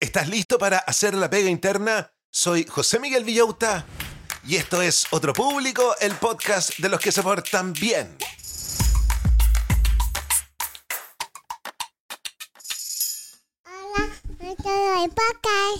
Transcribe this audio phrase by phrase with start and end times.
[0.00, 2.10] ¿Estás listo para hacer la pega interna?
[2.30, 3.84] Soy José Miguel Villauta
[4.46, 8.16] y esto es Otro Público, el podcast de los que se portan bien.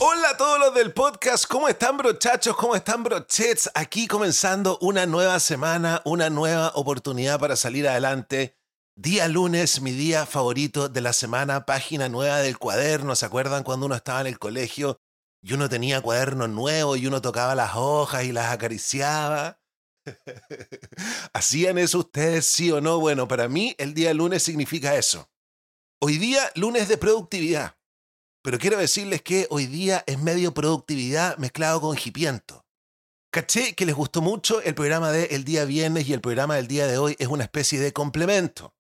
[0.01, 2.55] Hola a todos los del podcast, ¿cómo están brochachos?
[2.57, 3.71] ¿Cómo están brochets?
[3.75, 8.60] Aquí comenzando una nueva semana, una nueva oportunidad para salir adelante.
[9.03, 13.17] Día lunes, mi día favorito de la semana, página nueva del cuaderno.
[13.17, 15.01] ¿Se acuerdan cuando uno estaba en el colegio
[15.43, 19.59] y uno tenía cuaderno nuevo y uno tocaba las hojas y las acariciaba?
[21.33, 23.01] ¿Hacían eso ustedes, sí o no?
[23.01, 25.31] Bueno, para mí el día lunes significa eso.
[26.03, 27.79] Hoy día, lunes de productividad.
[28.43, 32.67] Pero quiero decirles que hoy día es medio productividad mezclado con hipiento.
[33.33, 36.69] Caché que les gustó mucho el programa de el día viernes y el programa del
[36.69, 38.75] día de hoy es una especie de complemento.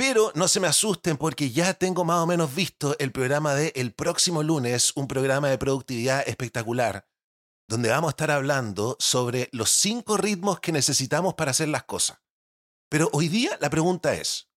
[0.00, 3.70] Pero no se me asusten porque ya tengo más o menos visto el programa de
[3.76, 7.06] el próximo lunes, un programa de productividad espectacular,
[7.68, 12.18] donde vamos a estar hablando sobre los cinco ritmos que necesitamos para hacer las cosas.
[12.88, 14.48] Pero hoy día la pregunta es,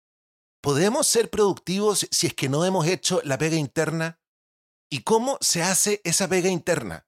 [0.61, 4.21] ¿podemos ser productivos si es que no hemos hecho la pega interna?
[4.89, 7.05] ¿Y cómo se hace esa pega interna?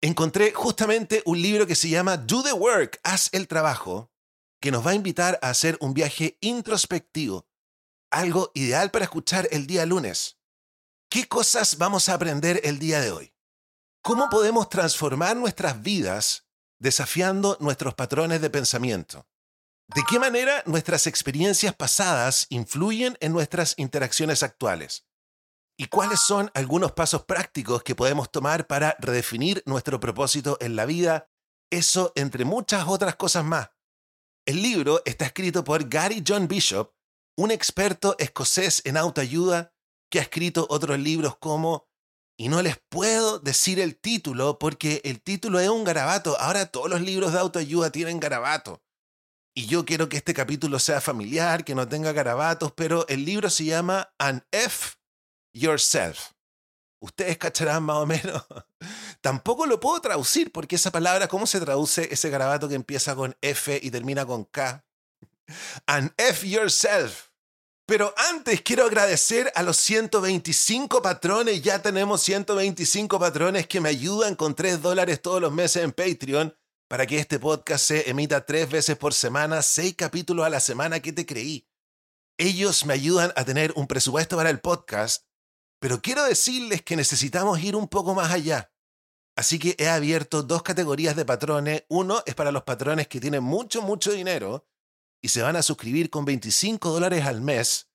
[0.00, 4.12] Encontré justamente un libro que se llama Do the Work, Haz el Trabajo,
[4.60, 7.45] que nos va a invitar a hacer un viaje introspectivo,
[8.16, 10.38] algo ideal para escuchar el día lunes.
[11.10, 13.34] ¿Qué cosas vamos a aprender el día de hoy?
[14.02, 16.46] ¿Cómo podemos transformar nuestras vidas
[16.78, 19.28] desafiando nuestros patrones de pensamiento?
[19.94, 25.06] ¿De qué manera nuestras experiencias pasadas influyen en nuestras interacciones actuales?
[25.76, 30.86] ¿Y cuáles son algunos pasos prácticos que podemos tomar para redefinir nuestro propósito en la
[30.86, 31.28] vida?
[31.70, 33.70] Eso entre muchas otras cosas más.
[34.46, 36.95] El libro está escrito por Gary John Bishop,
[37.36, 39.72] un experto escocés en autoayuda
[40.10, 41.88] que ha escrito otros libros como,
[42.38, 46.88] y no les puedo decir el título porque el título es un garabato, ahora todos
[46.88, 48.82] los libros de autoayuda tienen garabato.
[49.54, 53.48] Y yo quiero que este capítulo sea familiar, que no tenga garabatos, pero el libro
[53.48, 54.96] se llama An F
[55.54, 56.32] yourself.
[57.02, 58.44] Ustedes cacharán más o menos.
[59.22, 63.36] Tampoco lo puedo traducir porque esa palabra, ¿cómo se traduce ese garabato que empieza con
[63.40, 64.85] F y termina con K?
[65.86, 67.30] And F yourself.
[67.86, 71.62] Pero antes quiero agradecer a los 125 patrones.
[71.62, 76.56] Ya tenemos 125 patrones que me ayudan con 3 dólares todos los meses en Patreon
[76.88, 81.00] para que este podcast se emita tres veces por semana, seis capítulos a la semana.
[81.00, 81.68] ¿Qué te creí?
[82.38, 85.26] Ellos me ayudan a tener un presupuesto para el podcast
[85.78, 88.72] pero quiero decirles que necesitamos ir un poco más allá.
[89.36, 91.84] Así que he abierto dos categorías de patrones.
[91.88, 94.66] Uno es para los patrones que tienen mucho, mucho dinero
[95.26, 97.88] y se van a suscribir con 25 dólares al mes.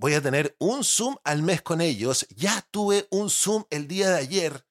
[0.00, 2.26] Voy a tener un Zoom al mes con ellos.
[2.34, 4.66] Ya tuve un Zoom el día de ayer.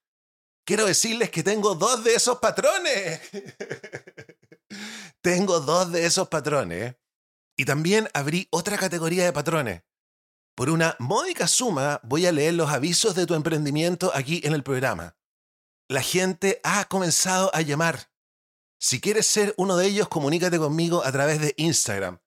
[0.66, 3.22] Quiero decirles que tengo dos de esos patrones.
[5.22, 6.97] tengo dos de esos patrones.
[7.55, 9.83] Y también abrí otra categoría de patrones.
[10.53, 14.63] Por una módica suma voy a leer los avisos de tu emprendimiento aquí en el
[14.63, 15.16] programa.
[15.88, 18.10] La gente ha comenzado a llamar.
[18.83, 22.17] Si quieres ser uno de ellos, comunícate conmigo a través de Instagram.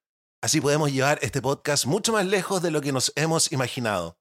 [0.40, 4.20] Así podemos llevar este podcast mucho más lejos de lo que nos hemos imaginado.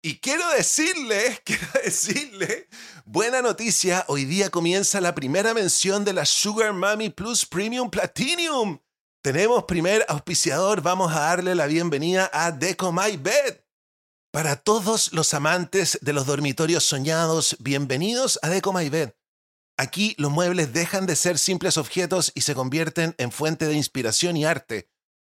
[0.00, 2.68] Y quiero decirle, quiero decirle,
[3.04, 8.78] buena noticia, hoy día comienza la primera mención de la Sugar Mami Plus Premium Platinum.
[9.20, 13.58] Tenemos primer auspiciador, vamos a darle la bienvenida a Deco My Bed.
[14.30, 19.14] Para todos los amantes de los dormitorios soñados, bienvenidos a Deco My Bed.
[19.76, 24.36] Aquí los muebles dejan de ser simples objetos y se convierten en fuente de inspiración
[24.36, 24.90] y arte,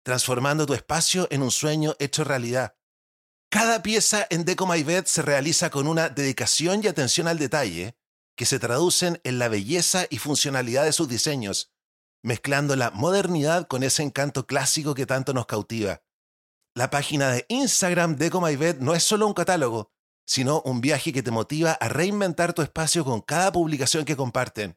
[0.02, 2.76] transformando tu espacio en un sueño hecho realidad.
[3.50, 7.96] Cada pieza en Deco My Bed se realiza con una dedicación y atención al detalle
[8.36, 11.72] que se traducen en la belleza y funcionalidad de sus diseños
[12.26, 16.02] mezclando la modernidad con ese encanto clásico que tanto nos cautiva.
[16.74, 19.92] La página de Instagram de Bed no es solo un catálogo,
[20.26, 24.76] sino un viaje que te motiva a reinventar tu espacio con cada publicación que comparten.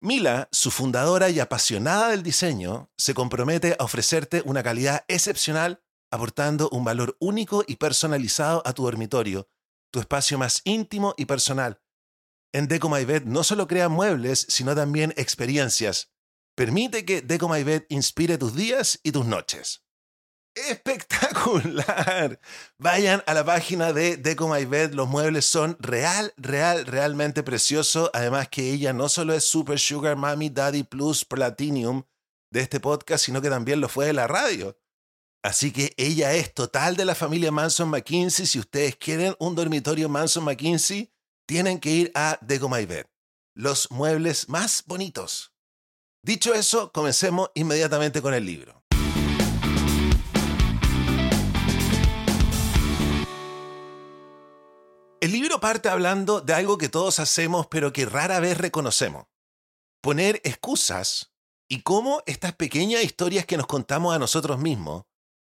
[0.00, 6.68] Mila, su fundadora y apasionada del diseño, se compromete a ofrecerte una calidad excepcional, aportando
[6.70, 9.48] un valor único y personalizado a tu dormitorio,
[9.90, 11.80] tu espacio más íntimo y personal.
[12.52, 16.12] En Deco My Bed no solo crea muebles, sino también experiencias,
[16.54, 19.84] Permite que Deco My Bed inspire tus días y tus noches.
[20.54, 22.38] ¡Espectacular!
[22.78, 24.92] Vayan a la página de Deco My Bed.
[24.92, 28.10] Los muebles son real, real, realmente preciosos.
[28.12, 32.02] Además que ella no solo es Super Sugar Mommy Daddy Plus Platinum
[32.50, 34.76] de este podcast, sino que también lo fue de la radio.
[35.42, 38.46] Así que ella es total de la familia Manson McKinsey.
[38.46, 41.10] Si ustedes quieren un dormitorio Manson McKinsey,
[41.48, 43.06] tienen que ir a Deco My Bed.
[43.54, 45.54] Los muebles más bonitos.
[46.22, 48.81] Dicho eso, comencemos inmediatamente con el libro.
[55.22, 59.26] El libro parte hablando de algo que todos hacemos pero que rara vez reconocemos.
[60.00, 61.32] Poner excusas
[61.68, 65.04] y cómo estas pequeñas historias que nos contamos a nosotros mismos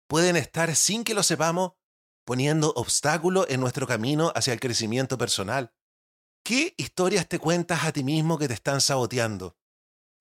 [0.07, 1.73] pueden estar sin que lo sepamos
[2.27, 5.73] poniendo obstáculos en nuestro camino hacia el crecimiento personal.
[6.45, 9.57] ¿Qué historias te cuentas a ti mismo que te están saboteando?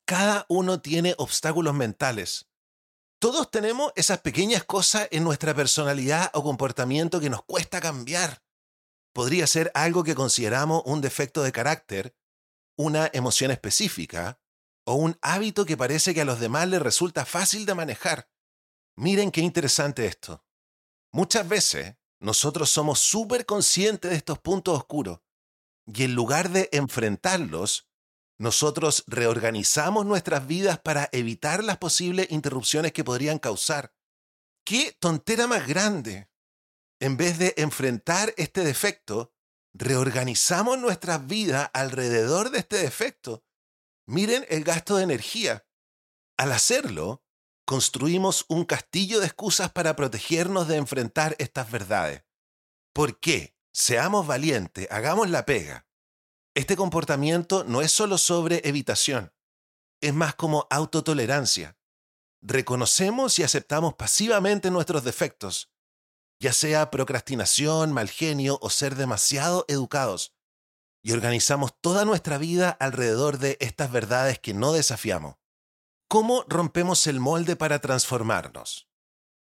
[0.05, 2.47] Cada uno tiene obstáculos mentales.
[3.19, 8.41] Todos tenemos esas pequeñas cosas en nuestra personalidad o comportamiento que nos cuesta cambiar.
[9.13, 12.15] Podría ser algo que consideramos un defecto de carácter,
[12.75, 14.41] una emoción específica
[14.85, 18.29] o un hábito que parece que a los demás les resulta fácil de manejar.
[18.97, 20.43] Miren qué interesante esto.
[21.11, 25.19] Muchas veces nosotros somos súper conscientes de estos puntos oscuros
[25.85, 27.89] y en lugar de enfrentarlos,
[28.39, 33.93] nosotros reorganizamos nuestras vidas para evitar las posibles interrupciones que podrían causar.
[34.65, 36.29] ¡Qué tontera más grande!
[36.99, 39.33] En vez de enfrentar este defecto,
[39.73, 43.43] reorganizamos nuestras vidas alrededor de este defecto.
[44.05, 45.65] Miren el gasto de energía.
[46.37, 47.23] Al hacerlo,
[47.65, 52.23] construimos un castillo de excusas para protegernos de enfrentar estas verdades.
[52.93, 53.55] ¿Por qué?
[53.73, 55.87] Seamos valientes, hagamos la pega.
[56.55, 59.33] Este comportamiento no es solo sobre evitación,
[60.01, 61.77] es más como autotolerancia.
[62.41, 65.72] Reconocemos y aceptamos pasivamente nuestros defectos,
[66.43, 70.35] ya sea procrastinación, mal genio o ser demasiado educados,
[71.01, 75.37] y organizamos toda nuestra vida alrededor de estas verdades que no desafiamos.
[76.09, 78.89] ¿Cómo rompemos el molde para transformarnos?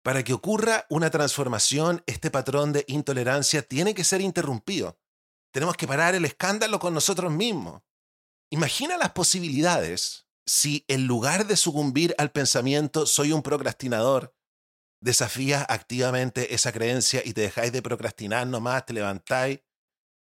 [0.04, 4.96] Para que ocurra una transformación, este patrón de intolerancia tiene que ser interrumpido.
[5.52, 7.82] Tenemos que parar el escándalo con nosotros mismos.
[8.50, 14.35] Imagina las posibilidades si en lugar de sucumbir al pensamiento soy un procrastinador,
[15.00, 19.60] desafías activamente esa creencia y te dejáis de procrastinar nomás, te levantáis.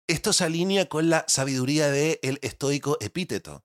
[0.09, 3.65] Esto se alinea con la sabiduría del el estoico epíteto.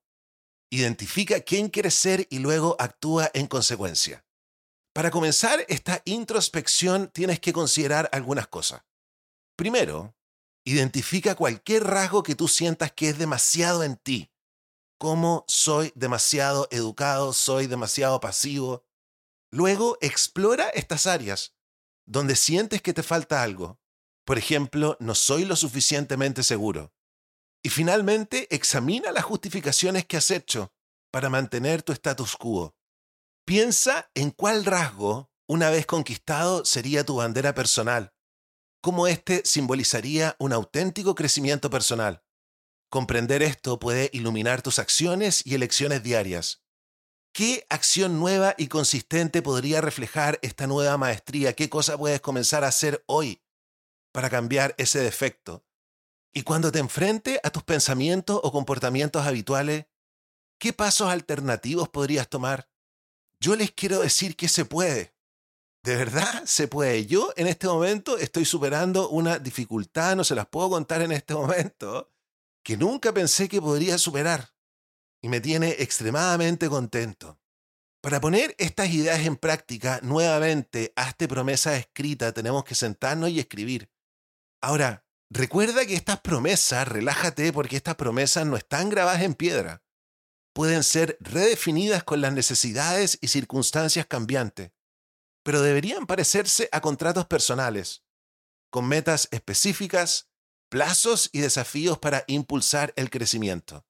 [0.71, 4.25] Identifica quién quieres ser y luego actúa en consecuencia.
[4.93, 8.83] Para comenzar esta introspección tienes que considerar algunas cosas.
[9.55, 10.15] Primero,
[10.65, 14.31] identifica cualquier rasgo que tú sientas que es demasiado en ti.
[14.99, 18.85] Como soy demasiado educado, soy demasiado pasivo.
[19.51, 21.55] Luego, explora estas áreas
[22.05, 23.79] donde sientes que te falta algo.
[24.25, 26.93] Por ejemplo, no soy lo suficientemente seguro.
[27.63, 30.73] Y finalmente, examina las justificaciones que has hecho
[31.11, 32.75] para mantener tu status quo.
[33.45, 38.13] Piensa en cuál rasgo, una vez conquistado, sería tu bandera personal,
[38.81, 42.23] cómo éste simbolizaría un auténtico crecimiento personal.
[42.89, 46.63] Comprender esto puede iluminar tus acciones y elecciones diarias.
[47.31, 51.53] ¿Qué acción nueva y consistente podría reflejar esta nueva maestría?
[51.53, 53.41] ¿Qué cosa puedes comenzar a hacer hoy
[54.11, 55.63] para cambiar ese defecto?
[56.33, 59.85] Y cuando te enfrente a tus pensamientos o comportamientos habituales,
[60.59, 62.69] ¿qué pasos alternativos podrías tomar?
[63.39, 65.15] Yo les quiero decir que se puede.
[65.83, 67.05] De verdad, se puede.
[67.05, 71.33] Yo en este momento estoy superando una dificultad, no se las puedo contar en este
[71.33, 72.11] momento,
[72.63, 74.53] que nunca pensé que podría superar.
[75.21, 77.39] Y me tiene extremadamente contento.
[78.01, 83.89] Para poner estas ideas en práctica, nuevamente, hazte promesa escrita, tenemos que sentarnos y escribir.
[84.61, 89.83] Ahora, Recuerda que estas promesas, relájate porque estas promesas no están grabadas en piedra.
[90.53, 94.71] Pueden ser redefinidas con las necesidades y circunstancias cambiantes,
[95.43, 98.03] pero deberían parecerse a contratos personales,
[98.71, 100.31] con metas específicas,
[100.67, 103.85] plazos y desafíos para impulsar el crecimiento.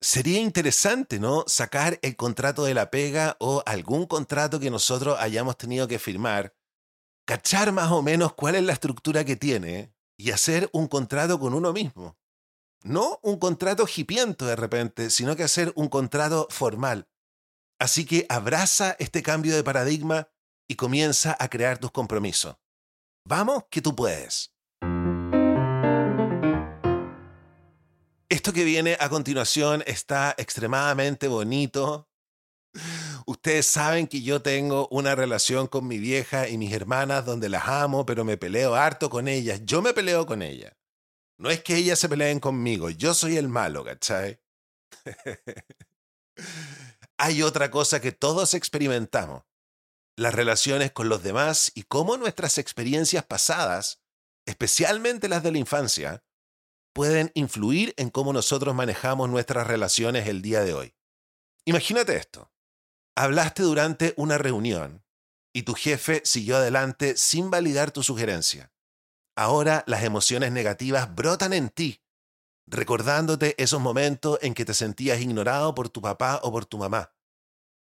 [0.00, 1.44] Sería interesante, ¿no?
[1.48, 6.54] Sacar el contrato de la pega o algún contrato que nosotros hayamos tenido que firmar,
[7.26, 11.54] cachar más o menos cuál es la estructura que tiene, y hacer un contrato con
[11.54, 12.18] uno mismo.
[12.84, 17.08] No un contrato hipiento de repente, sino que hacer un contrato formal.
[17.80, 20.28] Así que abraza este cambio de paradigma
[20.68, 22.56] y comienza a crear tus compromisos.
[23.24, 24.52] Vamos, que tú puedes.
[28.30, 32.08] Esto que viene a continuación está extremadamente bonito,
[33.26, 37.68] Ustedes saben que yo tengo una relación con mi vieja y mis hermanas donde las
[37.68, 39.60] amo, pero me peleo harto con ellas.
[39.64, 40.74] Yo me peleo con ellas.
[41.38, 44.40] No es que ellas se peleen conmigo, yo soy el malo, ¿cachai?
[47.18, 49.44] Hay otra cosa que todos experimentamos.
[50.16, 54.02] las relaciones con los demás y cómo nuestras experiencias pasadas,
[54.46, 56.24] especialmente las de la infancia,
[56.92, 60.94] pueden influir en cómo nosotros manejamos nuestras relaciones el día de hoy.
[61.64, 62.50] Imagínate esto.
[63.16, 65.04] Hablaste durante una reunión
[65.52, 68.72] y tu jefe siguió adelante sin validar tu sugerencia.
[69.36, 72.02] Ahora las emociones negativas brotan en ti,
[72.66, 77.12] recordándote esos momentos en que te sentías ignorado por tu papá o por tu mamá.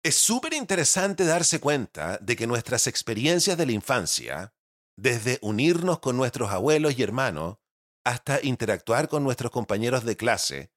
[0.03, 4.53] Es súper interesante darse cuenta de que nuestras experiencias de la infancia,
[4.95, 7.57] desde unirnos con nuestros abuelos y hermanos
[8.03, 10.71] hasta interactuar con nuestros compañeros de clase,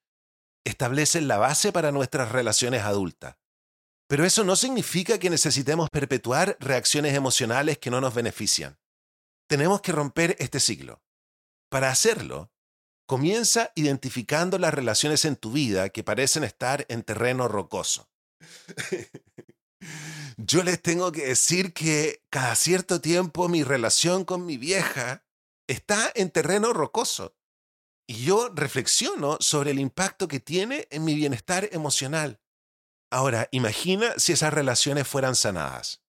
[0.64, 3.36] establecen la base para nuestras relaciones adultas.
[4.08, 8.78] Pero eso no significa que necesitemos perpetuar reacciones emocionales que no nos benefician.
[9.48, 11.02] Tenemos que romper este ciclo.
[11.70, 12.52] Para hacerlo,
[13.06, 18.10] comienza identificando las relaciones en tu vida que parecen estar en terreno rocoso.
[20.36, 25.24] Yo les tengo que decir que cada cierto tiempo mi relación con mi vieja
[25.72, 27.36] está en terreno rocoso.
[28.06, 32.40] Y yo reflexiono sobre el impacto que tiene en mi bienestar emocional.
[33.10, 36.02] Ahora, imagina si esas relaciones fueran sanadas.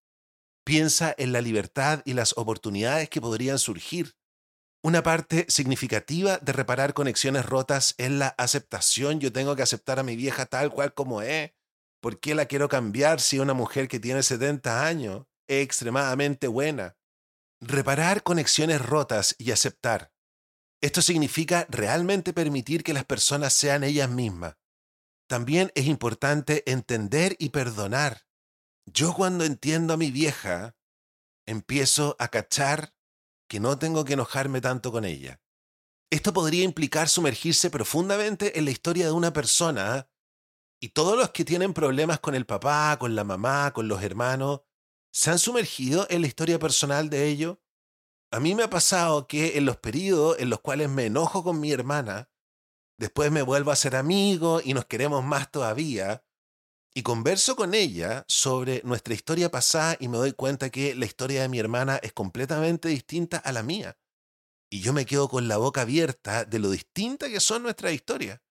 [0.65, 4.15] Piensa en la libertad y las oportunidades que podrían surgir.
[4.81, 9.19] Una parte significativa de reparar conexiones rotas es la aceptación.
[9.19, 11.51] Yo tengo que aceptar a mi vieja tal cual como es
[12.03, 16.97] ¿Por qué la quiero cambiar si una mujer que tiene 70 años es extremadamente buena?
[17.65, 20.11] Reparar conexiones rotas y aceptar.
[20.81, 24.57] Esto significa realmente permitir que las personas sean ellas mismas.
[25.29, 28.27] También es importante entender y perdonar.
[28.85, 30.75] Yo cuando entiendo a mi vieja,
[31.47, 32.93] empiezo a cachar
[33.47, 35.41] que no tengo que enojarme tanto con ella.
[36.11, 40.09] Esto podría implicar sumergirse profundamente en la historia de una persona
[40.81, 44.63] y todos los que tienen problemas con el papá, con la mamá, con los hermanos,
[45.13, 47.57] ¿se han sumergido en la historia personal de ellos?
[48.31, 51.59] A mí me ha pasado que en los periodos en los cuales me enojo con
[51.59, 52.29] mi hermana,
[52.97, 56.25] después me vuelvo a ser amigo y nos queremos más todavía,
[56.95, 61.41] y converso con ella sobre nuestra historia pasada y me doy cuenta que la historia
[61.41, 63.97] de mi hermana es completamente distinta a la mía.
[64.71, 68.41] Y yo me quedo con la boca abierta de lo distinta que son nuestras historias.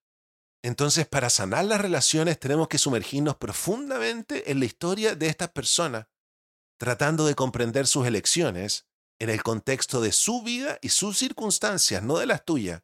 [0.65, 6.07] Entonces, para sanar las relaciones tenemos que sumergirnos profundamente en la historia de estas personas,
[6.83, 8.89] tratando de comprender sus elecciones
[9.21, 12.83] en el contexto de su vida y sus circunstancias, no de las tuyas.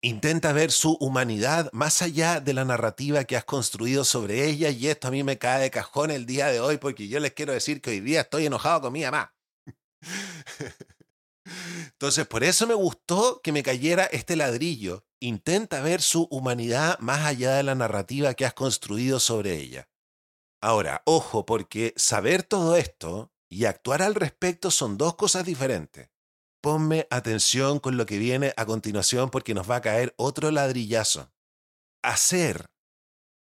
[0.00, 4.86] Intenta ver su humanidad más allá de la narrativa que has construido sobre ella y
[4.86, 7.52] esto a mí me cae de cajón el día de hoy porque yo les quiero
[7.52, 9.34] decir que hoy día estoy enojado con mi mamá.
[11.92, 15.04] Entonces, por eso me gustó que me cayera este ladrillo.
[15.20, 19.86] Intenta ver su humanidad más allá de la narrativa que has construido sobre ella.
[20.60, 26.10] Ahora, ojo, porque saber todo esto y actuar al respecto son dos cosas diferentes.
[26.60, 31.32] Ponme atención con lo que viene a continuación porque nos va a caer otro ladrillazo.
[32.02, 32.70] Hacer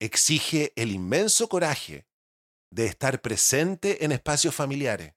[0.01, 2.07] exige el inmenso coraje
[2.71, 5.17] de estar presente en espacios familiares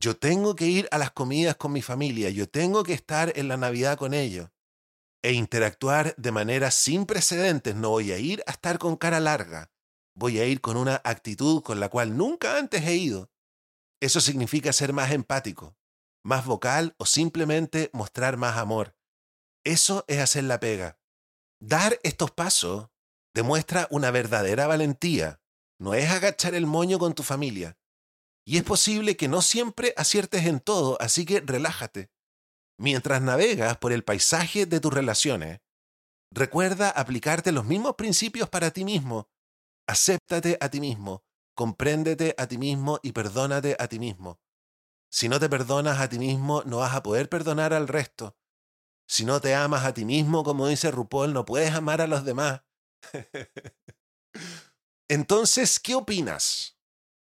[0.00, 3.48] yo tengo que ir a las comidas con mi familia, yo tengo que estar en
[3.48, 4.48] la Navidad con ellos
[5.22, 7.76] e interactuar de manera sin precedentes.
[7.76, 9.70] No voy a ir a estar con cara larga,
[10.14, 13.30] voy a ir con una actitud con la cual nunca antes he ido.
[14.00, 15.76] Eso significa ser más empático,
[16.24, 18.96] más vocal o simplemente mostrar más amor.
[19.64, 20.98] Eso es hacer la pega.
[21.60, 22.88] Dar estos pasos
[23.34, 25.40] demuestra una verdadera valentía.
[25.78, 27.78] No es agachar el moño con tu familia,
[28.50, 32.10] y es posible que no siempre aciertes en todo, así que relájate.
[32.78, 35.60] Mientras navegas por el paisaje de tus relaciones,
[36.32, 39.28] recuerda aplicarte los mismos principios para ti mismo.
[39.90, 44.40] Acéptate a ti mismo, compréndete a ti mismo y perdónate a ti mismo.
[45.10, 48.36] Si no te perdonas a ti mismo, no vas a poder perdonar al resto.
[49.08, 52.24] Si no te amas a ti mismo, como dice RuPaul, no puedes amar a los
[52.24, 52.62] demás.
[55.08, 56.78] Entonces, ¿qué opinas?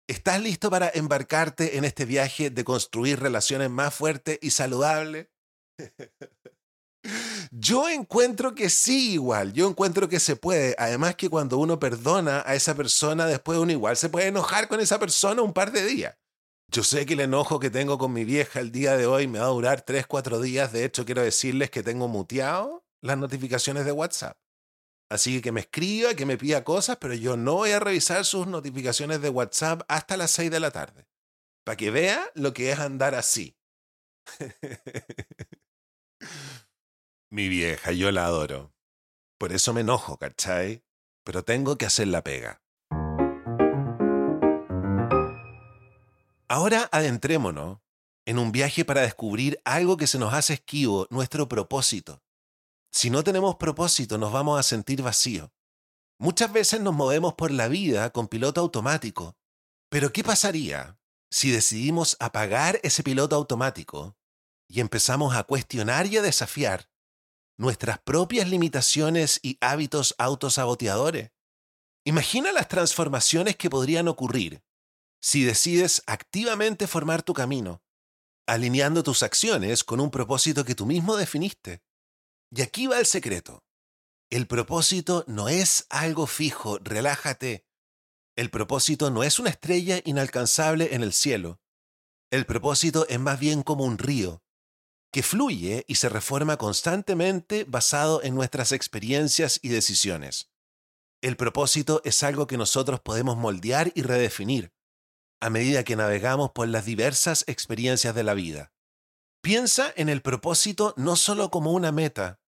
[0.08, 5.30] ¿Estás listo para embarcarte en este viaje de construir relaciones más fuertes y saludables?
[7.52, 9.54] Yo encuentro que sí, igual.
[9.54, 10.76] Yo encuentro que se puede.
[10.78, 14.80] Además que cuando uno perdona a esa persona, después uno igual se puede enojar con
[14.80, 16.16] esa persona un par de días.
[16.72, 19.40] Yo sé que el enojo que tengo con mi vieja el día de hoy me
[19.40, 20.72] va a durar 3, 4 días.
[20.72, 24.38] De hecho, quiero decirles que tengo muteado las notificaciones de WhatsApp.
[25.10, 28.48] Así que me escriba, que me pida cosas, pero yo no voy a revisar sus
[28.48, 31.06] notificaciones de WhatsApp hasta las 6 de la tarde.
[31.66, 33.58] Para que vea lo que es andar así.
[37.34, 38.74] Mi vieja, yo la adoro.
[39.38, 40.84] Por eso me enojo, ¿cachai?
[41.24, 42.62] Pero tengo que hacer la pega.
[46.50, 47.80] Ahora adentrémonos
[48.26, 52.22] en un viaje para descubrir algo que se nos hace esquivo, nuestro propósito.
[52.92, 55.50] Si no tenemos propósito, nos vamos a sentir vacíos.
[56.20, 59.38] Muchas veces nos movemos por la vida con piloto automático.
[59.90, 64.18] Pero ¿qué pasaría si decidimos apagar ese piloto automático
[64.68, 66.91] y empezamos a cuestionar y a desafiar
[67.62, 71.32] nuestras propias limitaciones y hábitos autosaboteadores?
[72.04, 74.64] Imagina las transformaciones que podrían ocurrir
[75.22, 77.84] si decides activamente formar tu camino,
[78.48, 81.84] alineando tus acciones con un propósito que tú mismo definiste.
[82.50, 83.64] Y aquí va el secreto.
[84.32, 87.68] El propósito no es algo fijo, relájate.
[88.36, 91.62] El propósito no es una estrella inalcanzable en el cielo.
[92.32, 94.42] El propósito es más bien como un río,
[95.12, 100.50] que fluye y se reforma constantemente basado en nuestras experiencias y decisiones.
[101.22, 104.74] El propósito es algo que nosotros podemos moldear y redefinir,
[105.42, 108.72] a medida que navegamos por las diversas experiencias de la vida.
[109.42, 112.40] Piensa en el propósito no solo como una meta,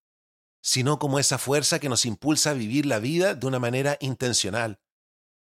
[0.62, 4.80] sino como esa fuerza que nos impulsa a vivir la vida de una manera intencional,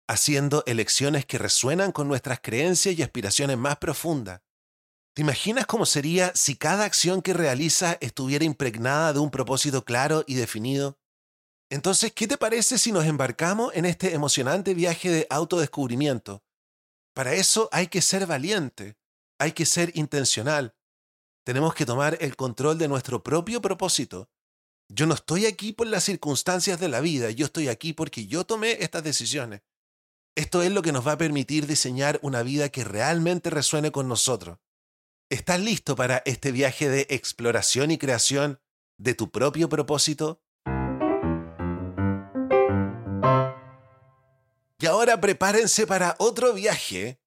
[0.08, 4.40] haciendo elecciones que resuenan con nuestras creencias y aspiraciones más profundas.
[5.20, 10.24] ¿Te imaginas cómo sería si cada acción que realiza estuviera impregnada de un propósito claro
[10.26, 10.98] y definido?
[11.68, 16.42] Entonces, ¿qué te parece si nos embarcamos en este emocionante viaje de autodescubrimiento?
[17.12, 18.96] Para eso hay que ser valiente,
[19.38, 20.74] hay que ser intencional.
[21.44, 24.30] Tenemos que tomar el control de nuestro propio propósito.
[24.88, 28.46] Yo no estoy aquí por las circunstancias de la vida, yo estoy aquí porque yo
[28.46, 29.60] tomé estas decisiones.
[30.34, 34.08] Esto es lo que nos va a permitir diseñar una vida que realmente resuene con
[34.08, 34.56] nosotros.
[35.30, 38.60] ¿Estás listo para este viaje de exploración y creación
[38.98, 40.42] de tu propio propósito?
[44.80, 47.20] Y ahora prepárense para otro viaje.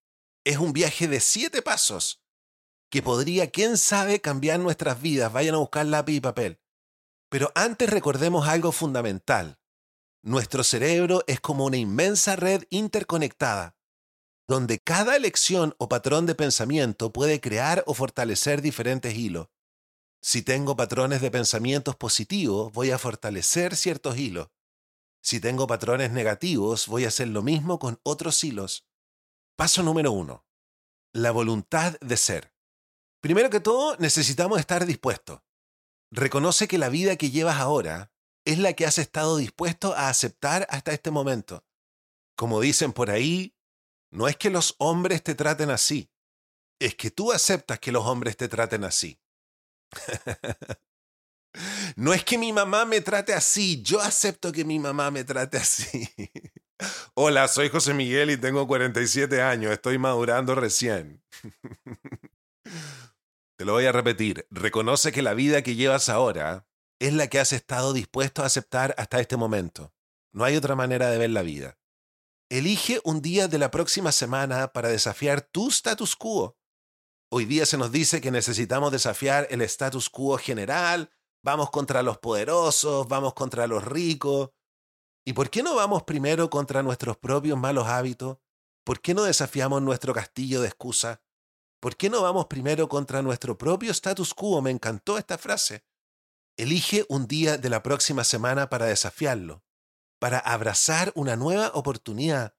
[0.44, 2.22] Es un viaje de siete pasos
[2.90, 5.32] que podría, quién sabe, cambiar nuestras vidas.
[5.32, 6.60] Vayan a buscar lápiz y papel.
[7.30, 9.62] Pero antes recordemos algo fundamental.
[10.22, 13.78] Nuestro cerebro es como una inmensa red interconectada,
[14.48, 19.48] donde cada elección o patrón de pensamiento puede crear o fortalecer diferentes hilos.
[20.22, 24.50] Si tengo patrones de pensamientos positivos, voy a fortalecer ciertos hilos.
[25.22, 28.86] Si tengo patrones negativos, voy a hacer lo mismo con otros hilos.
[29.56, 30.46] Paso número uno.
[31.14, 32.54] La voluntad de ser.
[33.22, 35.42] Primero que todo, necesitamos estar dispuestos.
[36.12, 38.12] Reconoce que la vida que llevas ahora
[38.46, 41.66] es la que has estado dispuesto a aceptar hasta este momento.
[42.36, 43.53] Como dicen por ahí,
[44.14, 46.12] no es que los hombres te traten así,
[46.80, 49.20] es que tú aceptas que los hombres te traten así.
[51.96, 55.58] No es que mi mamá me trate así, yo acepto que mi mamá me trate
[55.58, 56.10] así.
[57.14, 61.24] Hola, soy José Miguel y tengo 47 años, estoy madurando recién.
[63.56, 66.66] Te lo voy a repetir, reconoce que la vida que llevas ahora
[67.00, 69.94] es la que has estado dispuesto a aceptar hasta este momento.
[70.32, 71.78] No hay otra manera de ver la vida.
[72.50, 76.58] Elige un día de la próxima semana para desafiar tu status quo.
[77.32, 81.12] Hoy día se nos dice que necesitamos desafiar el status quo general,
[81.44, 84.52] Vamos contra los poderosos, vamos contra los ricos.
[85.26, 88.38] ¿Y por qué no vamos primero contra nuestros propios malos hábitos?
[88.86, 91.22] ¿Por qué no desafiamos nuestro castillo de excusa?
[91.82, 94.62] ¿Por qué no vamos primero contra nuestro propio status quo?
[94.62, 95.86] Me encantó esta frase.
[96.58, 99.66] Elige un día de la próxima semana para desafiarlo,
[100.24, 102.56] para abrazar una nueva oportunidad.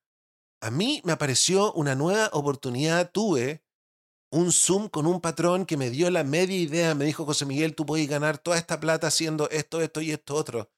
[0.61, 3.65] A mí me apareció una nueva oportunidad, tuve
[4.31, 6.95] un Zoom con un patrón que me dio la media idea.
[6.95, 10.35] Me dijo, José Miguel, tú puedes ganar toda esta plata haciendo esto, esto y esto
[10.35, 10.71] otro.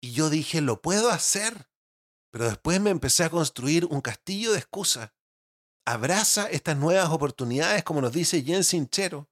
[0.00, 1.70] Y yo dije, lo puedo hacer.
[2.32, 5.12] Pero después me empecé a construir un castillo de excusas.
[5.86, 9.30] Abraza estas nuevas oportunidades, como nos dice Jen Sinchero,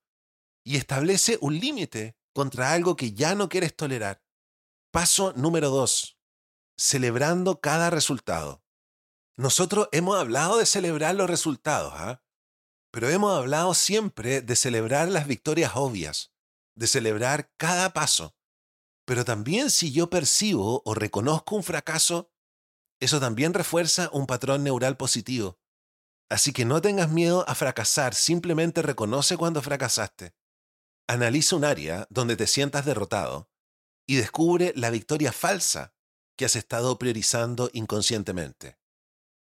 [0.64, 4.22] y establece un límite contra algo que ya no quieres tolerar.
[4.92, 6.21] Paso número dos.
[6.76, 8.62] Celebrando cada resultado.
[9.36, 12.22] Nosotros hemos hablado de celebrar los resultados, ¿ah?
[12.90, 16.32] Pero hemos hablado siempre de celebrar las victorias obvias,
[16.74, 18.36] de celebrar cada paso.
[19.06, 22.30] Pero también si yo percibo o reconozco un fracaso,
[23.00, 25.58] eso también refuerza un patrón neural positivo.
[26.30, 30.34] Así que no tengas miedo a fracasar, simplemente reconoce cuando fracasaste.
[31.08, 33.50] Analiza un área donde te sientas derrotado
[34.06, 35.94] y descubre la victoria falsa
[36.36, 38.78] que has estado priorizando inconscientemente.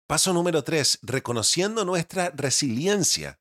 [0.08, 1.00] Paso número 3.
[1.04, 3.40] Reconociendo nuestra resiliencia.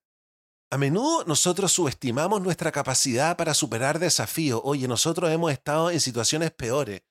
[0.71, 4.61] A menudo nosotros subestimamos nuestra capacidad para superar desafíos.
[4.63, 7.03] Oye, nosotros hemos estado en situaciones peores.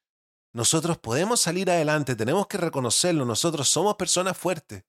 [0.54, 4.84] Nosotros podemos salir adelante, tenemos que reconocerlo, nosotros somos personas fuertes.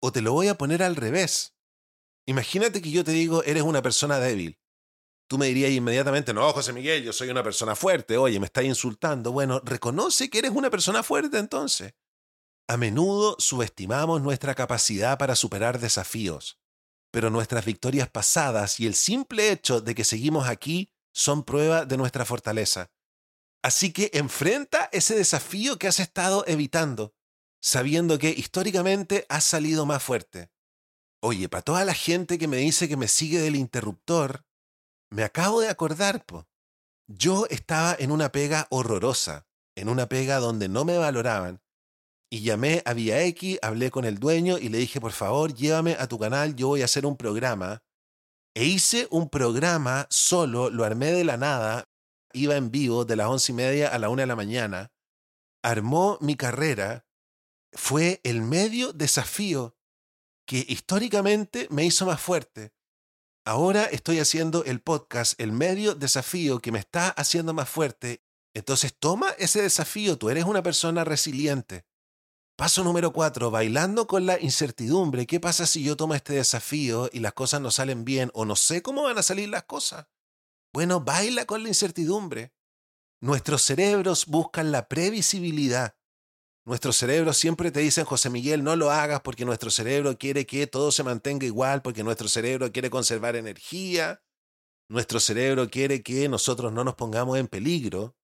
[0.00, 1.54] O te lo voy a poner al revés.
[2.26, 4.58] Imagínate que yo te digo, eres una persona débil.
[5.26, 8.64] Tú me dirías inmediatamente, no, José Miguel, yo soy una persona fuerte, oye, me estás
[8.64, 9.32] insultando.
[9.32, 11.94] Bueno, reconoce que eres una persona fuerte entonces.
[12.68, 16.58] A menudo subestimamos nuestra capacidad para superar desafíos,
[17.10, 21.96] pero nuestras victorias pasadas y el simple hecho de que seguimos aquí son prueba de
[21.96, 22.90] nuestra fortaleza.
[23.62, 27.14] Así que enfrenta ese desafío que has estado evitando,
[27.62, 30.50] sabiendo que históricamente has salido más fuerte.
[31.22, 34.44] Oye, para toda la gente que me dice que me sigue del interruptor,
[35.14, 36.48] me acabo de acordar, po.
[37.06, 39.46] Yo estaba en una pega horrorosa,
[39.76, 41.62] en una pega donde no me valoraban,
[42.30, 45.92] y llamé a Vía X, hablé con el dueño y le dije, por favor, llévame
[46.00, 47.84] a tu canal, yo voy a hacer un programa.
[48.56, 51.88] E hice un programa solo, lo armé de la nada,
[52.32, 54.92] iba en vivo de las once y media a la una de la mañana,
[55.62, 57.06] armó mi carrera,
[57.72, 59.76] fue el medio desafío
[60.44, 62.72] que históricamente me hizo más fuerte.
[63.46, 68.22] Ahora estoy haciendo el podcast, el medio desafío que me está haciendo más fuerte.
[68.54, 71.84] Entonces toma ese desafío, tú eres una persona resiliente.
[72.56, 75.26] Paso número cuatro, bailando con la incertidumbre.
[75.26, 78.56] ¿Qué pasa si yo tomo este desafío y las cosas no salen bien o no
[78.56, 80.06] sé cómo van a salir las cosas?
[80.72, 82.54] Bueno, baila con la incertidumbre.
[83.20, 85.96] Nuestros cerebros buscan la previsibilidad.
[86.66, 90.66] Nuestros cerebros siempre te dicen, José Miguel, no lo hagas porque nuestro cerebro quiere que
[90.66, 94.22] todo se mantenga igual, porque nuestro cerebro quiere conservar energía,
[94.88, 98.16] nuestro cerebro quiere que nosotros no nos pongamos en peligro.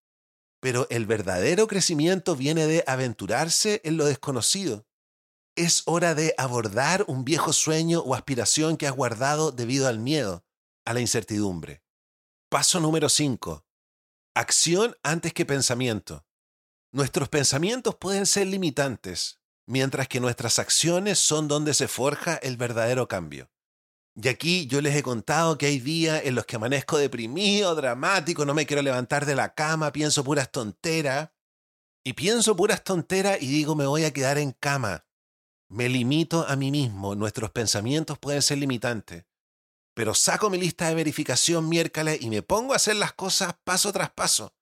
[0.62, 4.86] Pero el verdadero crecimiento viene de aventurarse en lo desconocido.
[5.56, 10.44] Es hora de abordar un viejo sueño o aspiración que has guardado debido al miedo,
[10.84, 11.82] a la incertidumbre.
[12.50, 13.64] Paso número 5.
[14.34, 16.26] Acción antes que pensamiento.
[16.92, 23.06] Nuestros pensamientos pueden ser limitantes, mientras que nuestras acciones son donde se forja el verdadero
[23.06, 23.48] cambio.
[24.16, 28.44] Y aquí yo les he contado que hay días en los que amanezco deprimido, dramático,
[28.44, 31.30] no me quiero levantar de la cama, pienso puras tonteras.
[32.02, 35.06] Y pienso puras tonteras y digo me voy a quedar en cama.
[35.68, 39.26] Me limito a mí mismo, nuestros pensamientos pueden ser limitantes.
[39.94, 43.92] Pero saco mi lista de verificación miércoles y me pongo a hacer las cosas paso
[43.92, 44.56] tras paso.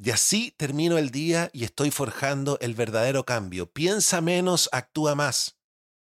[0.00, 3.70] Y así termino el día y estoy forjando el verdadero cambio.
[3.70, 5.58] Piensa menos, actúa más.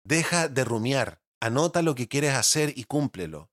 [0.05, 1.23] Deja de rumiar.
[1.41, 3.51] Anota lo que quieres hacer y cúmplelo.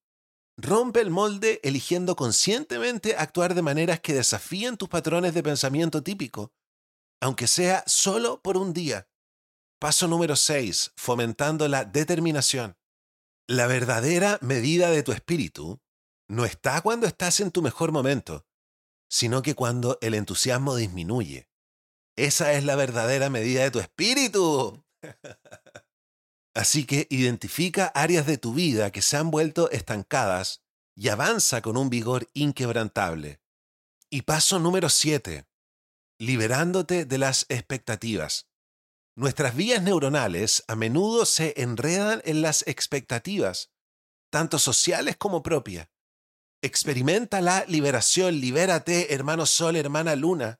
[0.57, 6.53] Rompe el molde eligiendo conscientemente actuar de maneras que desafíen tus patrones de pensamiento típico,
[7.21, 9.07] aunque sea solo por un día.
[9.79, 10.93] Paso número 6.
[10.95, 12.77] Fomentando la determinación.
[13.47, 15.79] La verdadera medida de tu espíritu
[16.27, 18.45] no está cuando estás en tu mejor momento,
[19.09, 21.49] sino que cuando el entusiasmo disminuye.
[22.15, 24.85] Esa es la verdadera medida de tu espíritu.
[26.55, 30.63] Así que identifica áreas de tu vida que se han vuelto estancadas
[30.95, 33.41] y avanza con un vigor inquebrantable.
[34.09, 35.45] Y paso número 7.
[36.17, 38.47] Liberándote de las expectativas.
[39.17, 43.71] Nuestras vías neuronales a menudo se enredan en las expectativas,
[44.29, 45.89] tanto sociales como propias.
[46.65, 50.59] Experimenta la liberación, libérate, hermano Sol, hermana Luna.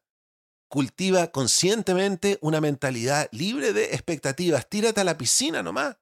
[0.70, 4.70] Cultiva conscientemente una mentalidad libre de expectativas.
[4.70, 5.98] Tírate a la piscina nomás.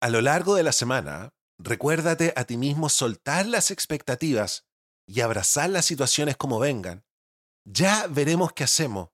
[0.00, 4.64] A lo largo de la semana, recuérdate a ti mismo soltar las expectativas
[5.06, 7.04] y abrazar las situaciones como vengan.
[7.66, 9.10] Ya veremos qué hacemos.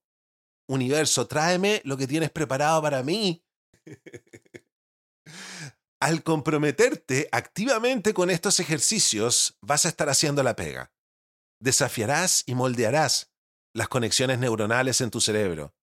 [0.68, 3.44] Universo, tráeme lo que tienes preparado para mí.
[6.02, 10.90] Al comprometerte activamente con estos ejercicios, vas a estar haciendo la pega.
[11.60, 13.30] Desafiarás y moldearás
[13.72, 15.76] las conexiones neuronales en tu cerebro,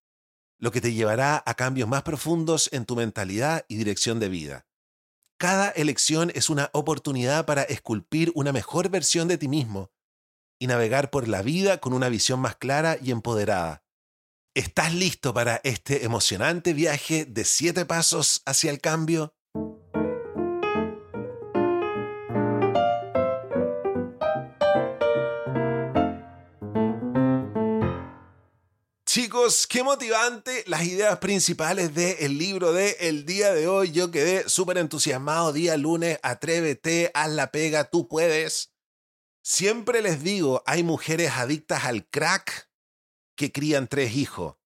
[0.59, 4.67] lo que te llevará a cambios más profundos en tu mentalidad y dirección de vida.
[5.39, 9.89] Cada elección es una oportunidad para esculpir una mejor versión de ti mismo
[10.59, 13.85] y navegar por la vida con una visión más clara y empoderada.
[14.53, 19.33] ¿Estás listo para este emocionante viaje de siete pasos hacia el cambio?
[29.67, 33.91] Qué motivante las ideas principales del libro de el día de hoy.
[33.91, 35.53] Yo quedé súper entusiasmado.
[35.53, 38.71] Día lunes, atrévete, haz la pega, tú puedes.
[39.41, 42.69] Siempre les digo, hay mujeres adictas al crack
[43.35, 44.57] que crían tres hijos.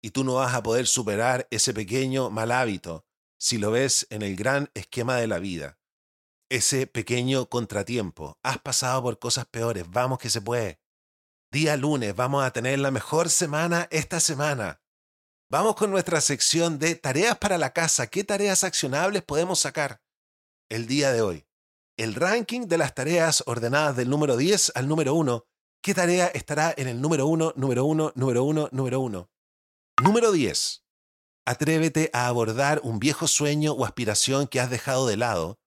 [0.00, 3.04] Y tú no vas a poder superar ese pequeño mal hábito
[3.36, 5.78] si lo ves en el gran esquema de la vida.
[6.48, 8.38] Ese pequeño contratiempo.
[8.42, 9.84] Has pasado por cosas peores.
[9.90, 10.80] Vamos que se puede.
[11.54, 14.82] Día lunes vamos a tener la mejor semana esta semana.
[15.48, 18.08] Vamos con nuestra sección de tareas para la casa.
[18.08, 20.02] ¿Qué tareas accionables podemos sacar
[20.68, 21.46] el día de hoy?
[21.96, 25.46] el ranking de las tareas ordenadas del número 10 al número 1.
[25.80, 29.30] ¿Qué tarea estará en el número 1, número 1, número 1, número 1?
[30.02, 30.84] Número 10.
[31.46, 35.60] Atrévete a abordar un viejo sueño o aspiración que has dejado de lado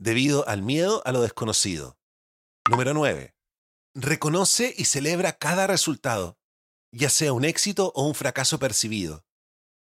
[0.00, 1.96] debido al miedo a lo desconocido.
[2.68, 3.37] Número 9.
[4.00, 6.38] Reconoce y celebra cada resultado,
[6.94, 9.24] ya sea un éxito o un fracaso percibido,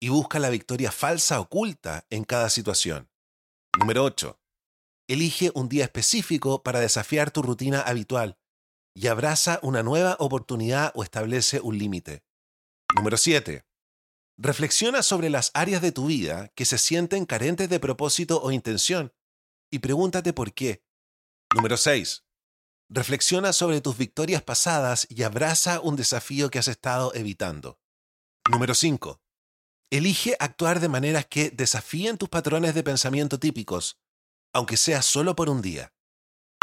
[0.03, 3.09] y busca la victoria falsa oculta en cada situación.
[3.79, 4.37] Número 8.
[5.09, 8.37] Elige un día específico para desafiar tu rutina habitual
[8.97, 12.25] y abraza una nueva oportunidad o establece un límite.
[12.97, 13.65] Número 7.
[14.39, 19.13] Reflexiona sobre las áreas de tu vida que se sienten carentes de propósito o intención
[19.71, 20.83] y pregúntate por qué.
[21.55, 22.25] Número 6.
[22.93, 27.79] Reflexiona sobre tus victorias pasadas y abraza un desafío que has estado evitando.
[28.51, 29.23] Número 5.
[29.91, 34.01] Elige actuar de maneras que desafíen tus patrones de pensamiento típicos,
[34.53, 35.95] aunque sea solo por un día.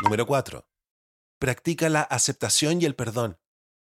[0.04, 0.68] Número 4.
[1.40, 3.40] Practica la aceptación y el perdón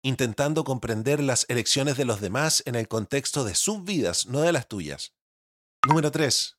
[0.03, 4.53] intentando comprender las elecciones de los demás en el contexto de sus vidas, no de
[4.53, 5.15] las tuyas.
[5.87, 6.59] Número 3.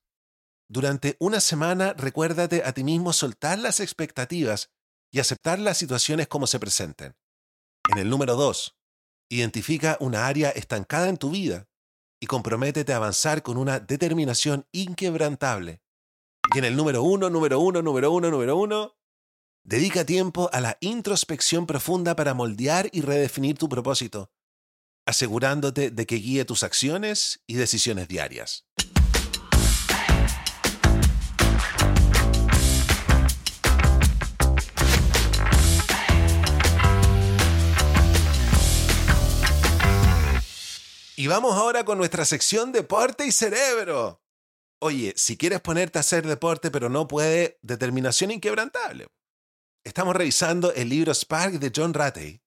[0.70, 4.72] Durante una semana recuérdate a ti mismo soltar las expectativas
[5.14, 7.16] y aceptar las situaciones como se presenten.
[7.90, 8.76] En el número 2.
[9.30, 11.70] Identifica una área estancada en tu vida
[12.20, 15.82] y comprométete a avanzar con una determinación inquebrantable.
[16.54, 18.96] Y en el número 1, número 1, número 1, número 1,
[19.66, 24.30] Dedica tiempo a la introspección profunda para moldear y redefinir tu propósito,
[25.06, 28.66] asegurándote de que guíe tus acciones y decisiones diarias.
[41.16, 44.22] Y vamos ahora con nuestra sección Deporte y Cerebro.
[44.80, 49.08] Oye, si quieres ponerte a hacer deporte pero no puede, determinación inquebrantable
[49.84, 52.42] estamos revisando el libro Spark de John Ratey,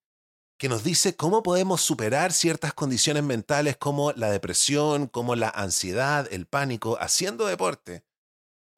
[0.59, 6.27] que nos dice cómo podemos superar ciertas condiciones mentales como la depresión, como la ansiedad,
[6.31, 8.05] el pánico, haciendo deporte.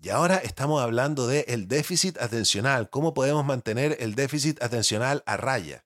[0.01, 5.37] Y ahora estamos hablando de el déficit atencional, cómo podemos mantener el déficit atencional a
[5.37, 5.85] raya.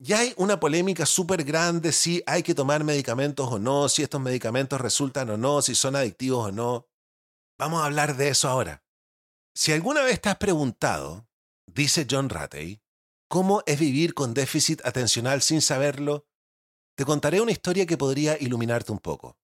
[0.00, 4.20] Ya hay una polémica súper grande si hay que tomar medicamentos o no, si estos
[4.20, 6.86] medicamentos resultan o no, si son adictivos o no.
[7.58, 8.84] Vamos a hablar de eso ahora.
[9.54, 11.28] Si alguna vez te has preguntado
[11.74, 12.80] Dice John Ratey,
[13.28, 16.26] ¿cómo es vivir con déficit atencional sin saberlo?
[16.96, 19.38] Te contaré una historia que podría iluminarte un poco.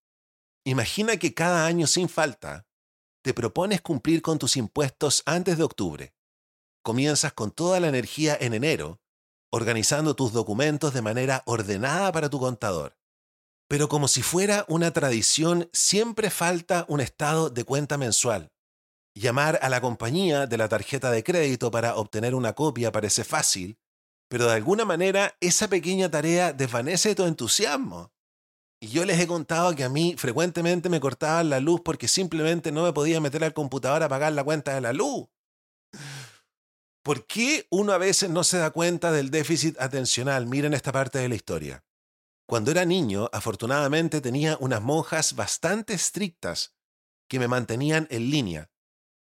[0.64, 2.66] Imagina que cada año sin falta
[3.22, 6.14] te propones cumplir con tus impuestos antes de octubre.
[6.82, 9.00] Comienzas con toda la energía en enero,
[9.54, 12.96] organizando tus documentos de manera ordenada para tu contador.
[13.68, 18.50] Pero como si fuera una tradición, siempre falta un estado de cuenta mensual.
[19.14, 23.78] Llamar a la compañía de la tarjeta de crédito para obtener una copia parece fácil,
[24.28, 28.12] pero de alguna manera esa pequeña tarea desvanece tu entusiasmo.
[28.80, 32.72] Y yo les he contado que a mí frecuentemente me cortaban la luz porque simplemente
[32.72, 35.28] no me podía meter al computador a pagar la cuenta de la luz.
[37.04, 40.46] ¿Por qué uno a veces no se da cuenta del déficit atencional?
[40.46, 41.84] Miren esta parte de la historia.
[42.48, 46.74] Cuando era niño, afortunadamente tenía unas monjas bastante estrictas
[47.28, 48.70] que me mantenían en línea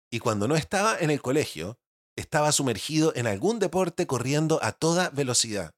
[0.10, 1.78] y cuando no estaba en el colegio,
[2.16, 5.76] estaba sumergido en algún deporte corriendo a toda velocidad.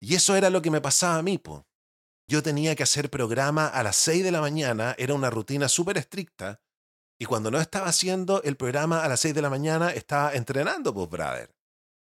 [0.00, 1.66] Y eso era lo que me pasaba a mí, po.
[2.28, 5.98] Yo tenía que hacer programa a las 6 de la mañana, era una rutina súper
[5.98, 6.62] estricta,
[7.24, 10.92] y cuando no estaba haciendo el programa a las 6 de la mañana, estaba entrenando,
[10.92, 11.56] pues, brother.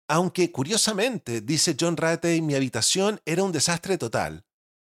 [0.10, 4.44] Aunque, curiosamente, dice John Ratey, mi habitación era un desastre total.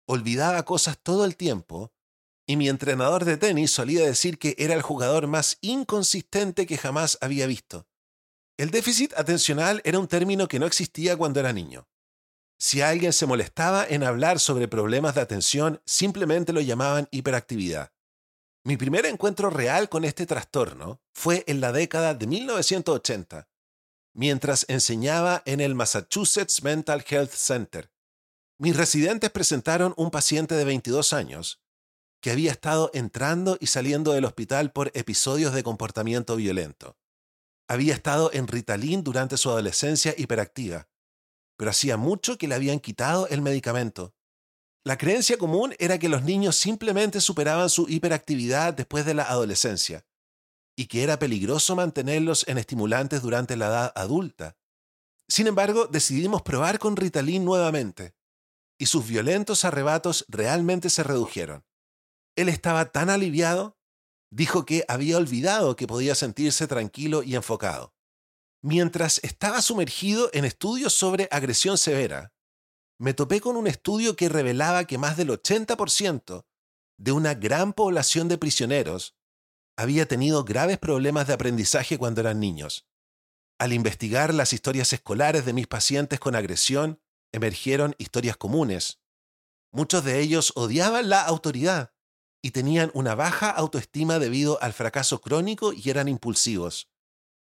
[0.07, 1.94] Olvidaba cosas todo el tiempo
[2.46, 7.16] y mi entrenador de tenis solía decir que era el jugador más inconsistente que jamás
[7.22, 7.87] había visto.
[8.59, 11.88] El déficit atencional era un término que no existía cuando era niño.
[12.59, 17.92] Si alguien se molestaba en hablar sobre problemas de atención, simplemente lo llamaban hiperactividad.
[18.64, 23.48] Mi primer encuentro real con este trastorno fue en la década de 1980,
[24.14, 27.90] mientras enseñaba en el Massachusetts Mental Health Center.
[28.59, 31.61] Mis residentes presentaron un paciente de 22 años
[32.20, 36.96] que había estado entrando y saliendo del hospital por episodios de comportamiento violento.
[37.66, 40.88] Había estado en Ritalin durante su adolescencia hiperactiva,
[41.57, 44.14] pero hacía mucho que le habían quitado el medicamento.
[44.84, 50.04] La creencia común era que los niños simplemente superaban su hiperactividad después de la adolescencia
[50.76, 54.56] y que era peligroso mantenerlos en estimulantes durante la edad adulta.
[55.28, 58.14] Sin embargo, decidimos probar con Ritalin nuevamente,
[58.78, 61.64] y sus violentos arrebatos realmente se redujeron.
[62.36, 63.78] Él estaba tan aliviado,
[64.30, 67.94] dijo que había olvidado que podía sentirse tranquilo y enfocado.
[68.62, 72.32] Mientras estaba sumergido en estudios sobre agresión severa,
[73.02, 76.46] me topé con un estudio que revelaba que más del 80%
[76.98, 79.16] de una gran población de prisioneros
[79.76, 82.86] había tenido graves problemas de aprendizaje cuando eran niños.
[83.58, 89.00] Al investigar las historias escolares de mis pacientes con agresión, emergieron historias comunes.
[89.72, 91.92] Muchos de ellos odiaban la autoridad
[92.40, 96.88] y tenían una baja autoestima debido al fracaso crónico y eran impulsivos.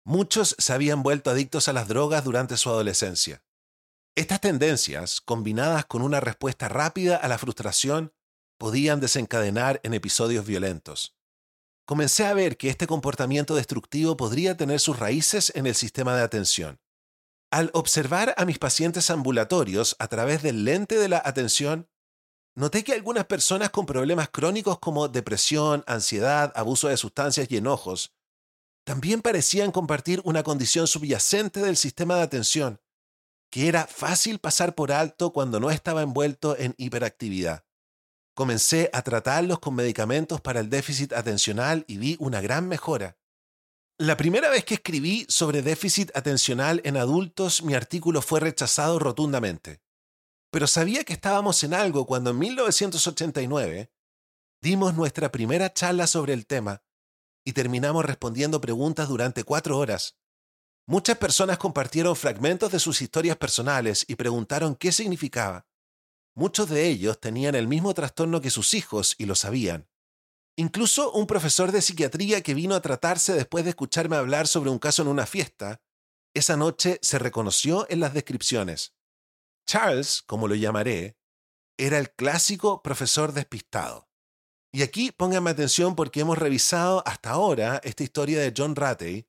[0.05, 3.44] Muchos se habían vuelto adictos a las drogas durante su adolescencia.
[4.17, 8.13] Estas tendencias, combinadas con una respuesta rápida a la frustración,
[8.57, 11.17] podían desencadenar en episodios violentos.
[11.85, 16.23] Comencé a ver que este comportamiento destructivo podría tener sus raíces en el sistema de
[16.23, 16.79] atención.
[17.51, 21.89] Al observar a mis pacientes ambulatorios a través del lente de la atención,
[22.55, 28.13] noté que algunas personas con problemas crónicos como depresión, ansiedad, abuso de sustancias y enojos,
[28.85, 32.79] también parecían compartir una condición subyacente del sistema de atención,
[33.49, 37.65] que era fácil pasar por alto cuando no estaba envuelto en hiperactividad.
[38.33, 43.17] Comencé a tratarlos con medicamentos para el déficit atencional y vi una gran mejora.
[43.97, 49.85] La primera vez que escribí sobre déficit atencional en adultos, mi artículo fue rechazado rotundamente
[50.55, 53.91] pero sabía que estábamos en algo cuando en 1989
[54.61, 56.81] dimos nuestra primera charla sobre el tema
[57.43, 60.17] y terminamos respondiendo preguntas durante cuatro horas.
[60.87, 65.65] Muchas personas compartieron fragmentos de sus historias personales y preguntaron qué significaba.
[66.35, 69.87] Muchos de ellos tenían el mismo trastorno que sus hijos y lo sabían.
[70.57, 74.79] Incluso un profesor de psiquiatría que vino a tratarse después de escucharme hablar sobre un
[74.79, 75.81] caso en una fiesta,
[76.33, 78.93] esa noche se reconoció en las descripciones.
[79.65, 81.17] Charles, como lo llamaré,
[81.77, 84.07] era el clásico profesor despistado.
[84.71, 89.27] Y aquí pónganme atención porque hemos revisado hasta ahora esta historia de John Ratey,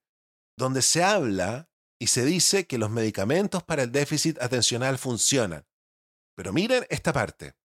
[0.56, 5.66] donde se habla y se dice que los medicamentos para el déficit atencional funcionan.
[6.34, 7.56] Pero miren esta parte.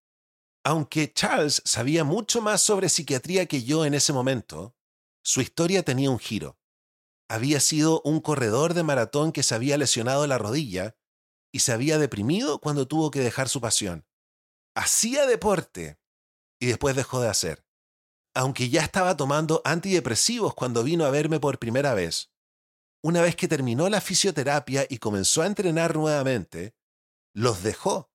[0.63, 4.75] Aunque Charles sabía mucho más sobre psiquiatría que yo en ese momento,
[5.23, 6.59] su historia tenía un giro.
[7.29, 10.97] Había sido un corredor de maratón que se había lesionado la rodilla
[11.51, 14.05] y se había deprimido cuando tuvo que dejar su pasión.
[14.75, 15.99] Hacía deporte
[16.59, 17.65] y después dejó de hacer.
[18.33, 22.30] Aunque ya estaba tomando antidepresivos cuando vino a verme por primera vez.
[23.03, 26.75] Una vez que terminó la fisioterapia y comenzó a entrenar nuevamente,
[27.33, 28.11] los dejó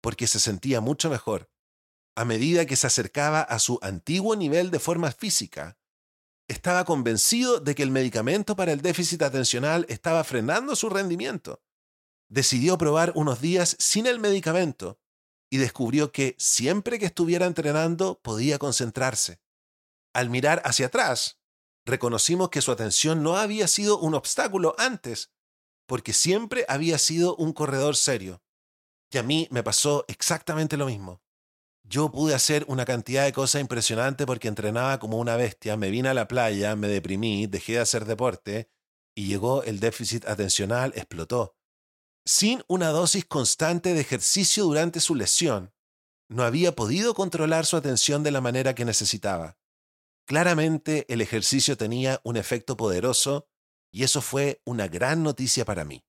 [0.00, 1.50] porque se sentía mucho mejor.
[2.16, 5.78] A medida que se acercaba a su antiguo nivel de forma física,
[6.48, 11.62] estaba convencido de que el medicamento para el déficit atencional estaba frenando su rendimiento
[12.30, 14.98] decidió probar unos días sin el medicamento
[15.50, 19.40] y descubrió que siempre que estuviera entrenando podía concentrarse.
[20.14, 21.39] Al mirar hacia atrás,
[21.84, 25.32] reconocimos que su atención no había sido un obstáculo antes,
[25.86, 28.42] porque siempre había sido un corredor serio.
[29.12, 31.20] Y a mí me pasó exactamente lo mismo.
[31.82, 36.08] Yo pude hacer una cantidad de cosas impresionantes porque entrenaba como una bestia, me vine
[36.08, 38.70] a la playa, me deprimí, dejé de hacer deporte
[39.16, 41.56] y llegó el déficit atencional, explotó.
[42.24, 45.74] Sin una dosis constante de ejercicio durante su lesión,
[46.28, 49.58] no había podido controlar su atención de la manera que necesitaba.
[50.30, 53.48] Claramente el ejercicio tenía un efecto poderoso
[53.90, 56.04] y eso fue una gran noticia para mí.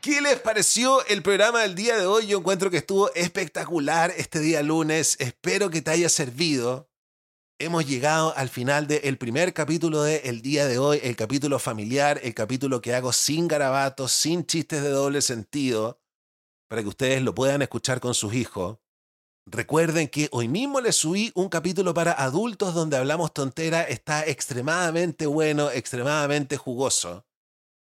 [0.00, 2.26] ¿Qué les pareció el programa del día de hoy?
[2.26, 5.18] Yo encuentro que estuvo espectacular este día lunes.
[5.20, 6.88] Espero que te haya servido
[7.58, 12.18] hemos llegado al final del primer capítulo del el día de hoy, el capítulo familiar,
[12.22, 16.01] el capítulo que hago sin garabatos, sin chistes de doble sentido,
[16.72, 18.78] para que ustedes lo puedan escuchar con sus hijos.
[19.44, 25.26] Recuerden que hoy mismo les subí un capítulo para adultos donde hablamos tontera, está extremadamente
[25.26, 27.26] bueno, extremadamente jugoso.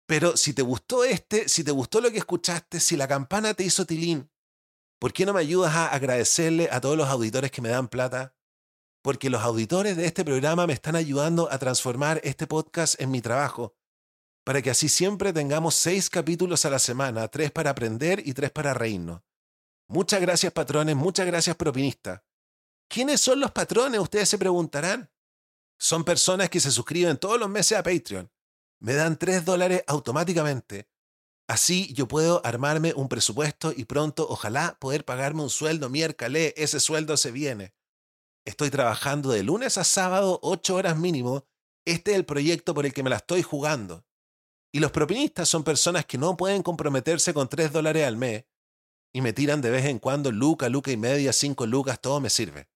[0.07, 3.65] Pero si te gustó este, si te gustó lo que escuchaste, si la campana te
[3.65, 4.31] hizo tilín,
[5.01, 8.37] ¿por qué no me ayudas a agradecerle a todos los auditores que me dan plata?
[9.03, 13.21] porque los auditores de este programa me están ayudando a transformar este podcast en mi
[13.21, 13.73] trabajo,
[14.47, 18.53] para que así siempre tengamos seis capítulos a la semana, tres para aprender y tres
[18.53, 19.21] para reírnos.
[19.89, 22.23] Muchas gracias patrones, muchas gracias propinistas.
[22.89, 23.99] ¿Quiénes son los patrones?
[23.99, 25.11] Ustedes se preguntarán.
[25.81, 28.31] Son personas que se suscriben todos los meses a Patreon.
[28.79, 30.89] Me dan tres dólares automáticamente.
[31.49, 36.55] Así yo puedo armarme un presupuesto y pronto, ojalá, poder pagarme un sueldo miércoles.
[36.57, 37.75] Ese sueldo se viene.
[38.45, 41.49] Estoy trabajando de lunes a sábado, ocho horas mínimo.
[41.85, 44.07] Este es el proyecto por el que me la estoy jugando.
[44.73, 48.45] Y los propinistas son personas que no pueden comprometerse con tres dólares al mes
[49.13, 52.29] y me tiran de vez en cuando luca, luca y media, cinco lucas, todo me
[52.29, 52.69] sirve.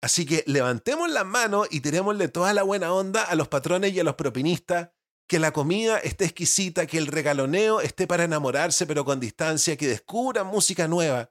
[0.00, 4.00] Así que levantemos las manos y tirémosle toda la buena onda a los patrones y
[4.00, 4.90] a los propinistas,
[5.28, 9.88] que la comida esté exquisita, que el regaloneo esté para enamorarse pero con distancia, que
[9.88, 11.30] descubran música nueva,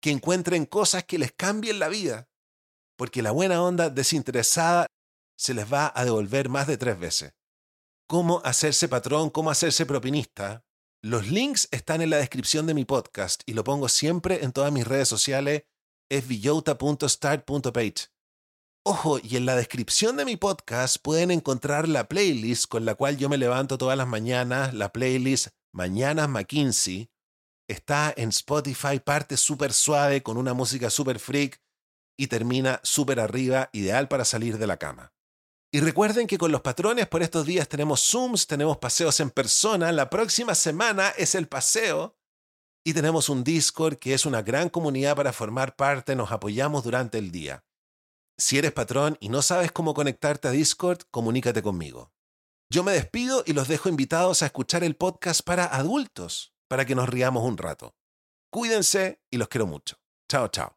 [0.00, 2.28] que encuentren cosas que les cambien la vida,
[2.96, 4.86] porque la buena onda desinteresada
[5.36, 7.32] se les va a devolver más de tres veces.
[8.10, 9.30] ¿Cómo hacerse patrón?
[9.30, 10.64] ¿Cómo hacerse propinista?
[11.00, 14.72] Los links están en la descripción de mi podcast y lo pongo siempre en todas
[14.72, 15.62] mis redes sociales,
[16.10, 18.08] es villota.start.page.
[18.84, 23.16] Ojo, y en la descripción de mi podcast pueden encontrar la playlist con la cual
[23.16, 27.12] yo me levanto todas las mañanas, la playlist Mañanas McKinsey.
[27.68, 31.62] Está en Spotify, parte súper suave, con una música súper freak
[32.18, 35.12] y termina súper arriba, ideal para salir de la cama.
[35.72, 39.92] Y recuerden que con los patrones por estos días tenemos Zooms, tenemos paseos en persona,
[39.92, 42.16] la próxima semana es el paseo
[42.84, 47.18] y tenemos un Discord que es una gran comunidad para formar parte, nos apoyamos durante
[47.18, 47.64] el día.
[48.36, 52.12] Si eres patrón y no sabes cómo conectarte a Discord, comunícate conmigo.
[52.72, 56.94] Yo me despido y los dejo invitados a escuchar el podcast para adultos, para que
[56.94, 57.94] nos riamos un rato.
[58.50, 59.96] Cuídense y los quiero mucho.
[60.28, 60.76] Chao, chao.